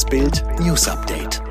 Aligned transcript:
Das 0.00 0.08
Bild 0.08 0.42
News 0.60 0.88
Update. 0.88 1.42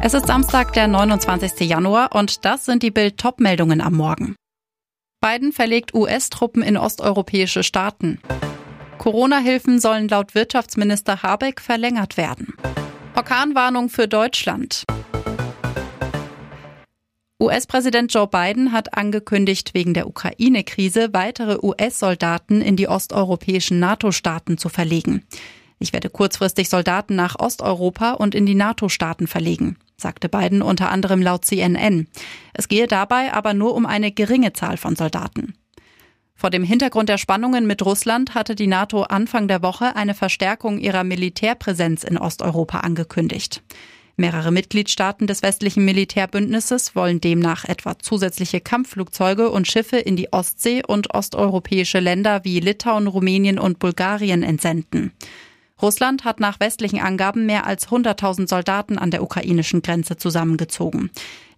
Es 0.00 0.14
ist 0.14 0.28
Samstag, 0.28 0.72
der 0.74 0.86
29. 0.86 1.68
Januar 1.68 2.14
und 2.14 2.44
das 2.44 2.64
sind 2.64 2.84
die 2.84 2.92
Bild 2.92 3.18
Top-Meldungen 3.18 3.80
am 3.80 3.94
Morgen. 3.94 4.36
Biden 5.20 5.50
verlegt 5.50 5.92
US-Truppen 5.92 6.62
in 6.62 6.76
osteuropäische 6.76 7.64
Staaten. 7.64 8.20
Corona-Hilfen 8.98 9.80
sollen 9.80 10.06
laut 10.06 10.36
Wirtschaftsminister 10.36 11.24
Habeck 11.24 11.60
verlängert 11.60 12.16
werden. 12.16 12.54
Orkanwarnung 13.16 13.88
für 13.88 14.06
Deutschland. 14.06 14.84
US-Präsident 17.42 18.14
Joe 18.14 18.28
Biden 18.28 18.70
hat 18.70 18.96
angekündigt, 18.96 19.74
wegen 19.74 19.92
der 19.92 20.06
Ukraine-Krise 20.06 21.08
weitere 21.14 21.58
US-Soldaten 21.60 22.62
in 22.62 22.76
die 22.76 22.86
osteuropäischen 22.86 23.80
NATO-Staaten 23.80 24.56
zu 24.56 24.68
verlegen. 24.68 25.24
Ich 25.78 25.92
werde 25.92 26.08
kurzfristig 26.08 26.68
Soldaten 26.68 27.16
nach 27.16 27.38
Osteuropa 27.38 28.12
und 28.12 28.34
in 28.34 28.46
die 28.46 28.54
NATO-Staaten 28.54 29.26
verlegen, 29.26 29.76
sagte 29.96 30.28
Biden 30.28 30.62
unter 30.62 30.90
anderem 30.90 31.20
laut 31.20 31.44
CNN. 31.44 32.06
Es 32.54 32.68
gehe 32.68 32.86
dabei 32.86 33.32
aber 33.32 33.52
nur 33.52 33.74
um 33.74 33.84
eine 33.84 34.10
geringe 34.10 34.52
Zahl 34.52 34.78
von 34.78 34.96
Soldaten. 34.96 35.54
Vor 36.34 36.50
dem 36.50 36.64
Hintergrund 36.64 37.08
der 37.08 37.18
Spannungen 37.18 37.66
mit 37.66 37.84
Russland 37.84 38.34
hatte 38.34 38.54
die 38.54 38.66
NATO 38.66 39.02
Anfang 39.02 39.48
der 39.48 39.62
Woche 39.62 39.96
eine 39.96 40.14
Verstärkung 40.14 40.78
ihrer 40.78 41.02
Militärpräsenz 41.02 42.04
in 42.04 42.18
Osteuropa 42.18 42.80
angekündigt. 42.80 43.62
Mehrere 44.18 44.50
Mitgliedstaaten 44.50 45.26
des 45.26 45.42
westlichen 45.42 45.84
Militärbündnisses 45.84 46.96
wollen 46.96 47.20
demnach 47.20 47.66
etwa 47.66 47.98
zusätzliche 47.98 48.62
Kampfflugzeuge 48.62 49.50
und 49.50 49.68
Schiffe 49.68 49.98
in 49.98 50.16
die 50.16 50.32
Ostsee 50.32 50.82
und 50.86 51.14
osteuropäische 51.14 52.00
Länder 52.00 52.42
wie 52.42 52.60
Litauen, 52.60 53.08
Rumänien 53.08 53.58
und 53.58 53.78
Bulgarien 53.78 54.42
entsenden. 54.42 55.12
Russland 55.80 56.24
hat 56.24 56.40
nach 56.40 56.58
westlichen 56.58 57.00
Angaben 57.00 57.44
mehr 57.44 57.66
als 57.66 57.88
100.000 57.88 58.48
Soldaten 58.48 58.98
an 58.98 59.10
der 59.10 59.22
ukrainischen 59.22 59.82
Grenze 59.82 60.16
zusammengezogen. 60.16 61.10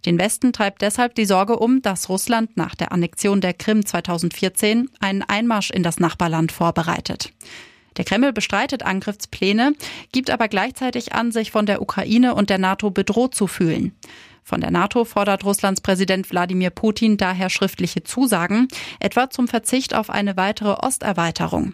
Den 0.05 0.19
Westen 0.19 0.53
treibt 0.53 0.81
deshalb 0.81 1.15
die 1.15 1.25
Sorge 1.25 1.57
um, 1.57 1.81
dass 1.81 2.09
Russland 2.09 2.57
nach 2.57 2.75
der 2.75 2.91
Annexion 2.91 3.41
der 3.41 3.53
Krim 3.53 3.85
2014 3.85 4.89
einen 4.99 5.23
Einmarsch 5.23 5.71
in 5.71 5.83
das 5.83 5.99
Nachbarland 5.99 6.51
vorbereitet. 6.51 7.31
Der 7.97 8.05
Kreml 8.05 8.31
bestreitet 8.31 8.83
Angriffspläne, 8.83 9.73
gibt 10.11 10.29
aber 10.29 10.47
gleichzeitig 10.47 11.13
an, 11.13 11.31
sich 11.31 11.51
von 11.51 11.65
der 11.65 11.81
Ukraine 11.81 12.33
und 12.35 12.49
der 12.49 12.57
NATO 12.57 12.91
bedroht 12.91 13.35
zu 13.35 13.47
fühlen. 13.47 13.93
Von 14.43 14.61
der 14.61 14.71
NATO 14.71 15.05
fordert 15.05 15.43
Russlands 15.43 15.81
Präsident 15.81 16.31
Wladimir 16.31 16.71
Putin 16.71 17.17
daher 17.17 17.49
schriftliche 17.49 18.03
Zusagen, 18.03 18.67
etwa 18.99 19.29
zum 19.29 19.47
Verzicht 19.47 19.93
auf 19.93 20.09
eine 20.09 20.37
weitere 20.37 20.73
Osterweiterung. 20.81 21.73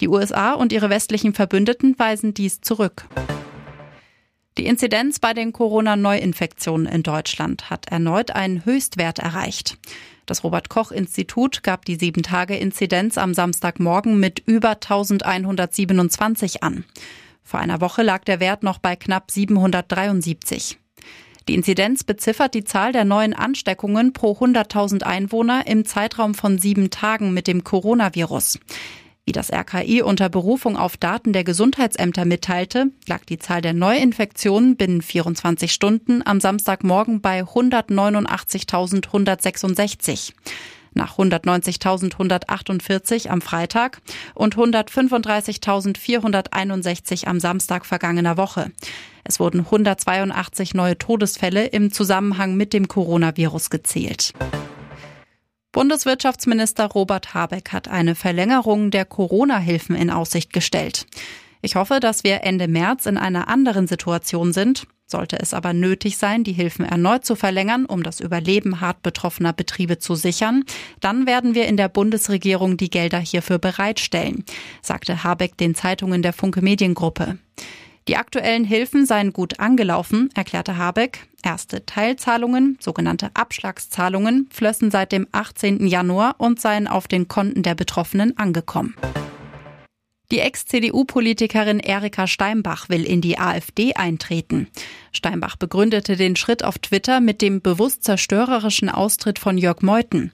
Die 0.00 0.08
USA 0.08 0.52
und 0.52 0.72
ihre 0.72 0.90
westlichen 0.90 1.32
Verbündeten 1.32 1.98
weisen 1.98 2.34
dies 2.34 2.60
zurück. 2.60 3.06
Die 4.58 4.66
Inzidenz 4.66 5.18
bei 5.18 5.34
den 5.34 5.52
Corona-Neuinfektionen 5.52 6.86
in 6.86 7.02
Deutschland 7.02 7.68
hat 7.68 7.88
erneut 7.90 8.30
einen 8.30 8.64
Höchstwert 8.64 9.18
erreicht. 9.18 9.76
Das 10.24 10.44
Robert 10.44 10.70
Koch 10.70 10.92
Institut 10.92 11.62
gab 11.62 11.84
die 11.84 11.98
7-Tage-Inzidenz 11.98 13.18
am 13.18 13.34
Samstagmorgen 13.34 14.18
mit 14.18 14.42
über 14.46 14.70
1127 14.70 16.62
an. 16.62 16.84
Vor 17.42 17.60
einer 17.60 17.80
Woche 17.80 18.02
lag 18.02 18.24
der 18.24 18.40
Wert 18.40 18.62
noch 18.62 18.78
bei 18.78 18.96
knapp 18.96 19.30
773. 19.30 20.78
Die 21.48 21.54
Inzidenz 21.54 22.02
beziffert 22.02 22.54
die 22.54 22.64
Zahl 22.64 22.90
der 22.90 23.04
neuen 23.04 23.34
Ansteckungen 23.34 24.12
pro 24.12 24.32
100.000 24.32 25.04
Einwohner 25.04 25.66
im 25.66 25.84
Zeitraum 25.84 26.34
von 26.34 26.58
sieben 26.58 26.90
Tagen 26.90 27.32
mit 27.32 27.46
dem 27.46 27.62
Coronavirus. 27.62 28.58
Wie 29.26 29.32
das 29.32 29.52
RKI 29.52 30.00
unter 30.02 30.28
Berufung 30.28 30.76
auf 30.76 30.96
Daten 30.96 31.32
der 31.32 31.42
Gesundheitsämter 31.42 32.24
mitteilte, 32.24 32.92
lag 33.08 33.24
die 33.24 33.40
Zahl 33.40 33.60
der 33.60 33.72
Neuinfektionen 33.72 34.76
binnen 34.76 35.02
24 35.02 35.72
Stunden 35.72 36.22
am 36.24 36.38
Samstagmorgen 36.38 37.20
bei 37.20 37.42
189.166 37.42 40.32
nach 40.94 41.18
190.148 41.18 43.28
am 43.28 43.42
Freitag 43.42 44.00
und 44.34 44.54
135.461 44.56 47.26
am 47.26 47.40
Samstag 47.40 47.84
vergangener 47.84 48.36
Woche. 48.36 48.70
Es 49.24 49.40
wurden 49.40 49.58
182 49.60 50.74
neue 50.74 50.98
Todesfälle 50.98 51.66
im 51.66 51.90
Zusammenhang 51.92 52.56
mit 52.56 52.72
dem 52.72 52.86
Coronavirus 52.88 53.70
gezählt. 53.70 54.32
Bundeswirtschaftsminister 55.76 56.86
Robert 56.86 57.34
Habeck 57.34 57.70
hat 57.70 57.86
eine 57.86 58.14
Verlängerung 58.14 58.90
der 58.90 59.04
Corona-Hilfen 59.04 59.94
in 59.94 60.08
Aussicht 60.08 60.54
gestellt. 60.54 61.04
Ich 61.60 61.76
hoffe, 61.76 62.00
dass 62.00 62.24
wir 62.24 62.44
Ende 62.44 62.66
März 62.66 63.04
in 63.04 63.18
einer 63.18 63.48
anderen 63.48 63.86
Situation 63.86 64.54
sind. 64.54 64.86
Sollte 65.04 65.38
es 65.38 65.52
aber 65.52 65.74
nötig 65.74 66.16
sein, 66.16 66.44
die 66.44 66.54
Hilfen 66.54 66.86
erneut 66.86 67.26
zu 67.26 67.36
verlängern, 67.36 67.84
um 67.84 68.02
das 68.02 68.20
Überleben 68.20 68.80
hart 68.80 69.02
betroffener 69.02 69.52
Betriebe 69.52 69.98
zu 69.98 70.14
sichern, 70.14 70.64
dann 71.00 71.26
werden 71.26 71.54
wir 71.54 71.66
in 71.66 71.76
der 71.76 71.90
Bundesregierung 71.90 72.78
die 72.78 72.88
Gelder 72.88 73.18
hierfür 73.18 73.58
bereitstellen, 73.58 74.46
sagte 74.80 75.24
Habeck 75.24 75.58
den 75.58 75.74
Zeitungen 75.74 76.22
der 76.22 76.32
Funke 76.32 76.62
Mediengruppe. 76.62 77.36
Die 78.08 78.16
aktuellen 78.16 78.64
Hilfen 78.64 79.04
seien 79.04 79.32
gut 79.32 79.58
angelaufen, 79.58 80.30
erklärte 80.34 80.76
Habeck. 80.76 81.26
Erste 81.42 81.84
Teilzahlungen, 81.86 82.78
sogenannte 82.80 83.30
Abschlagszahlungen, 83.34 84.48
flössen 84.52 84.92
seit 84.92 85.10
dem 85.10 85.26
18. 85.32 85.86
Januar 85.88 86.36
und 86.38 86.60
seien 86.60 86.86
auf 86.86 87.08
den 87.08 87.26
Konten 87.26 87.64
der 87.64 87.74
Betroffenen 87.74 88.38
angekommen. 88.38 88.94
Die 90.32 90.40
Ex-CDU-Politikerin 90.40 91.78
Erika 91.78 92.26
Steinbach 92.26 92.88
will 92.88 93.04
in 93.04 93.20
die 93.20 93.38
AfD 93.38 93.94
eintreten. 93.94 94.68
Steinbach 95.12 95.56
begründete 95.56 96.16
den 96.16 96.34
Schritt 96.34 96.64
auf 96.64 96.78
Twitter 96.78 97.20
mit 97.20 97.42
dem 97.42 97.60
bewusst 97.60 98.02
zerstörerischen 98.02 98.88
Austritt 98.88 99.38
von 99.38 99.56
Jörg 99.56 99.82
Meuthen. 99.82 100.32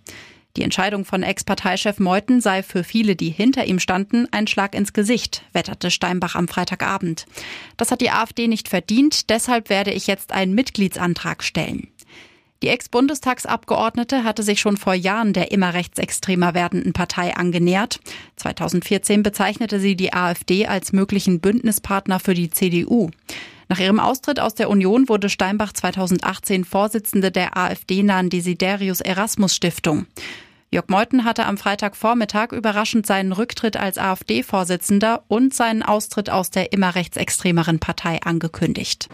Die 0.57 0.63
Entscheidung 0.63 1.07
von 1.07 1.23
Ex-Parteichef 1.23 1.99
Meuthen 1.99 2.43
sei 2.43 2.63
für 2.63 2.85
viele, 2.85 3.17
die 3.17 3.31
hinter 3.31 3.65
ihm 3.65 3.79
standen, 3.79 4.29
ein 4.33 4.47
Schlag 4.47 4.75
ins 4.75 4.93
Gesicht, 4.93 5.45
wetterte 5.53 5.91
Steinbach 5.91 6.35
am 6.35 6.47
Freitagabend. 6.47 7.27
Das 7.79 7.91
hat 7.91 8.03
die 8.03 8.11
AfD 8.11 8.49
nicht 8.49 8.69
verdient, 8.69 9.31
deshalb 9.31 9.71
werde 9.71 9.93
ich 9.93 10.07
jetzt 10.07 10.33
einen 10.33 10.55
Mitgliedsantrag 10.55 11.43
stellen. 11.43 11.89
Die 12.63 12.69
Ex-Bundestagsabgeordnete 12.69 14.23
hatte 14.23 14.45
sich 14.45 14.61
schon 14.61 14.77
vor 14.77 14.95
Jahren 14.95 15.33
der 15.33 15.51
immer 15.51 15.75
rechtsextremer 15.75 16.55
werdenden 16.55 16.93
Partei 16.93 17.35
angenähert. 17.35 17.99
2014 18.37 19.25
bezeichnete 19.25 19.81
sie 19.81 19.97
die 19.97 20.13
AfD 20.13 20.67
als 20.67 20.93
möglichen 20.93 21.41
Bündnispartner 21.41 22.21
für 22.21 22.35
die 22.35 22.51
CDU. 22.51 23.11
Nach 23.69 23.79
ihrem 23.79 24.01
Austritt 24.01 24.41
aus 24.41 24.55
der 24.55 24.71
Union 24.71 25.09
wurde 25.09 25.29
Steinbach 25.29 25.73
2018 25.73 26.65
Vorsitzende 26.65 27.31
der 27.31 27.57
AfD-nahen 27.57 28.31
Desiderius 28.31 29.01
Erasmus 29.01 29.55
Stiftung. 29.55 30.07
Jörg 30.71 30.89
Meuthen 30.89 31.25
hatte 31.25 31.45
am 31.45 31.59
Freitagvormittag 31.59 32.53
überraschend 32.53 33.07
seinen 33.07 33.33
Rücktritt 33.33 33.77
als 33.77 33.99
AfD-Vorsitzender 33.99 35.23
und 35.29 35.53
seinen 35.53 35.83
Austritt 35.83 36.31
aus 36.31 36.51
der 36.51 36.73
immer 36.73 36.95
rechtsextremeren 36.95 37.79
Partei 37.79 38.21
angekündigt. 38.23 39.09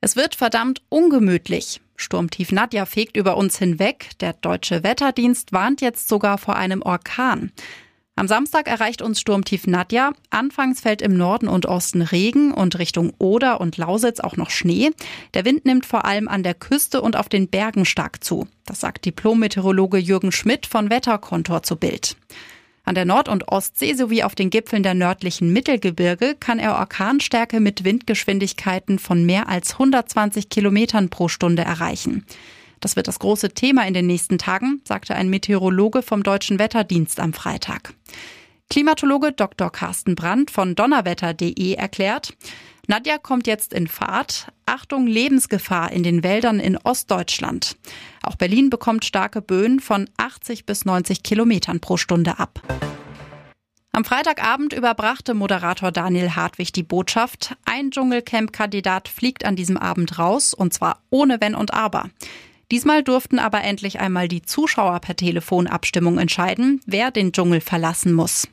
Es 0.00 0.16
wird 0.16 0.34
verdammt 0.34 0.82
ungemütlich. 0.88 1.80
Sturmtief 1.94 2.50
Nadja 2.50 2.86
fegt 2.86 3.16
über 3.16 3.36
uns 3.36 3.56
hinweg. 3.56 4.10
Der 4.20 4.32
deutsche 4.32 4.82
Wetterdienst 4.82 5.52
warnt 5.52 5.80
jetzt 5.80 6.08
sogar 6.08 6.38
vor 6.38 6.56
einem 6.56 6.82
Orkan. 6.82 7.52
Am 8.14 8.28
Samstag 8.28 8.68
erreicht 8.68 9.00
uns 9.00 9.20
Sturmtief 9.20 9.66
Nadja. 9.66 10.12
Anfangs 10.28 10.80
fällt 10.80 11.00
im 11.00 11.16
Norden 11.16 11.48
und 11.48 11.64
Osten 11.64 12.02
Regen 12.02 12.52
und 12.52 12.78
Richtung 12.78 13.14
Oder 13.18 13.58
und 13.60 13.78
Lausitz 13.78 14.20
auch 14.20 14.36
noch 14.36 14.50
Schnee. 14.50 14.90
Der 15.32 15.46
Wind 15.46 15.64
nimmt 15.64 15.86
vor 15.86 16.04
allem 16.04 16.28
an 16.28 16.42
der 16.42 16.54
Küste 16.54 17.00
und 17.00 17.16
auf 17.16 17.30
den 17.30 17.48
Bergen 17.48 17.86
stark 17.86 18.22
zu. 18.22 18.46
Das 18.66 18.80
sagt 18.80 19.06
Diplom-Meteorologe 19.06 19.96
Jürgen 19.96 20.30
Schmidt 20.30 20.66
von 20.66 20.90
Wetterkontor 20.90 21.62
zu 21.62 21.76
Bild. 21.76 22.16
An 22.84 22.94
der 22.94 23.06
Nord- 23.06 23.28
und 23.28 23.48
Ostsee 23.48 23.94
sowie 23.94 24.24
auf 24.24 24.34
den 24.34 24.50
Gipfeln 24.50 24.82
der 24.82 24.94
nördlichen 24.94 25.52
Mittelgebirge 25.52 26.36
kann 26.38 26.58
er 26.58 26.76
Orkanstärke 26.76 27.60
mit 27.60 27.84
Windgeschwindigkeiten 27.84 28.98
von 28.98 29.24
mehr 29.24 29.48
als 29.48 29.74
120 29.74 30.50
Kilometern 30.50 31.08
pro 31.08 31.28
Stunde 31.28 31.62
erreichen. 31.62 32.26
Das 32.82 32.96
wird 32.96 33.06
das 33.06 33.20
große 33.20 33.50
Thema 33.50 33.86
in 33.86 33.94
den 33.94 34.08
nächsten 34.08 34.38
Tagen, 34.38 34.82
sagte 34.84 35.14
ein 35.14 35.30
Meteorologe 35.30 36.02
vom 36.02 36.24
Deutschen 36.24 36.58
Wetterdienst 36.58 37.20
am 37.20 37.32
Freitag. 37.32 37.94
Klimatologe 38.68 39.30
Dr. 39.30 39.70
Carsten 39.70 40.16
Brandt 40.16 40.50
von 40.50 40.74
donnerwetter.de 40.74 41.74
erklärt, 41.74 42.36
Nadja 42.88 43.18
kommt 43.18 43.46
jetzt 43.46 43.72
in 43.72 43.86
Fahrt. 43.86 44.48
Achtung, 44.66 45.06
Lebensgefahr 45.06 45.92
in 45.92 46.02
den 46.02 46.24
Wäldern 46.24 46.58
in 46.58 46.76
Ostdeutschland. 46.76 47.76
Auch 48.24 48.34
Berlin 48.34 48.68
bekommt 48.68 49.04
starke 49.04 49.40
Böen 49.40 49.78
von 49.78 50.10
80 50.16 50.66
bis 50.66 50.84
90 50.84 51.22
Kilometern 51.22 51.78
pro 51.78 51.96
Stunde 51.96 52.40
ab. 52.40 52.60
Am 53.92 54.04
Freitagabend 54.04 54.72
überbrachte 54.72 55.34
Moderator 55.34 55.92
Daniel 55.92 56.34
Hartwig 56.34 56.72
die 56.72 56.82
Botschaft, 56.82 57.54
ein 57.64 57.92
Dschungelcamp-Kandidat 57.92 59.06
fliegt 59.06 59.44
an 59.44 59.54
diesem 59.54 59.76
Abend 59.76 60.18
raus, 60.18 60.52
und 60.52 60.74
zwar 60.74 61.02
ohne 61.10 61.40
Wenn 61.40 61.54
und 61.54 61.72
Aber. 61.72 62.10
Diesmal 62.72 63.02
durften 63.02 63.38
aber 63.38 63.62
endlich 63.62 64.00
einmal 64.00 64.28
die 64.28 64.40
Zuschauer 64.40 64.98
per 65.00 65.14
Telefonabstimmung 65.14 66.18
entscheiden, 66.18 66.80
wer 66.86 67.10
den 67.10 67.30
Dschungel 67.32 67.60
verlassen 67.60 68.14
muss. 68.14 68.48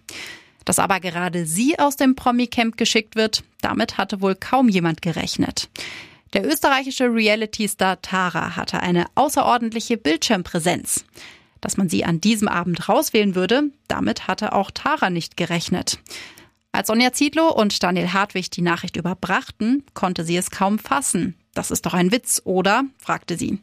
Dass 0.65 0.77
aber 0.77 0.99
gerade 0.99 1.45
sie 1.45 1.79
aus 1.79 1.95
dem 1.95 2.15
Promi-Camp 2.15 2.75
geschickt 2.75 3.15
wird, 3.15 3.45
damit 3.61 3.97
hatte 3.97 4.19
wohl 4.19 4.35
kaum 4.35 4.67
jemand 4.67 5.01
gerechnet. 5.01 5.69
Der 6.33 6.45
österreichische 6.45 7.05
Reality-Star 7.05 8.01
Tara 8.01 8.57
hatte 8.57 8.81
eine 8.81 9.05
außerordentliche 9.15 9.95
Bildschirmpräsenz. 9.95 11.05
Dass 11.61 11.77
man 11.77 11.87
sie 11.87 12.03
an 12.03 12.19
diesem 12.19 12.49
Abend 12.49 12.89
rauswählen 12.89 13.35
würde, 13.35 13.71
damit 13.87 14.27
hatte 14.27 14.51
auch 14.51 14.69
Tara 14.69 15.09
nicht 15.09 15.37
gerechnet. 15.37 15.97
Als 16.73 16.87
Sonja 16.87 17.13
Ziedlow 17.13 17.53
und 17.53 17.81
Daniel 17.81 18.11
Hartwig 18.11 18.51
die 18.51 18.63
Nachricht 18.63 18.97
überbrachten, 18.97 19.85
konnte 19.93 20.25
sie 20.25 20.35
es 20.35 20.51
kaum 20.51 20.77
fassen. 20.77 21.35
Das 21.53 21.71
ist 21.71 21.85
doch 21.85 21.93
ein 21.93 22.11
Witz, 22.11 22.41
oder? 22.43 22.83
fragte 22.97 23.37
sie. 23.37 23.59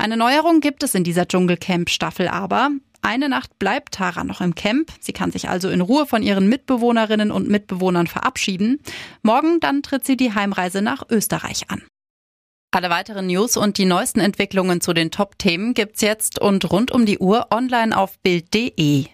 Eine 0.00 0.16
Neuerung 0.16 0.60
gibt 0.60 0.84
es 0.84 0.94
in 0.94 1.02
dieser 1.02 1.26
Dschungelcamp-Staffel 1.26 2.28
aber. 2.28 2.70
Eine 3.02 3.28
Nacht 3.28 3.58
bleibt 3.58 3.94
Tara 3.94 4.22
noch 4.22 4.40
im 4.40 4.54
Camp. 4.54 4.92
Sie 5.00 5.12
kann 5.12 5.32
sich 5.32 5.48
also 5.48 5.68
in 5.68 5.80
Ruhe 5.80 6.06
von 6.06 6.22
ihren 6.22 6.48
Mitbewohnerinnen 6.48 7.32
und 7.32 7.48
Mitbewohnern 7.48 8.06
verabschieden. 8.06 8.80
Morgen 9.22 9.58
dann 9.58 9.82
tritt 9.82 10.04
sie 10.04 10.16
die 10.16 10.32
Heimreise 10.32 10.82
nach 10.82 11.02
Österreich 11.10 11.68
an. 11.68 11.82
Alle 12.70 12.90
weiteren 12.90 13.26
News 13.26 13.56
und 13.56 13.78
die 13.78 13.86
neuesten 13.86 14.20
Entwicklungen 14.20 14.80
zu 14.80 14.92
den 14.92 15.10
Top-Themen 15.10 15.74
gibt's 15.74 16.00
jetzt 16.00 16.38
und 16.38 16.70
rund 16.70 16.92
um 16.92 17.04
die 17.04 17.18
Uhr 17.18 17.48
online 17.50 17.96
auf 17.96 18.18
Bild.de. 18.20 19.06